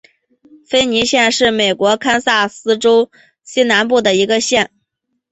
[0.65, 3.11] 芬尼县是美国堪萨斯州
[3.43, 4.71] 西南部的一个县。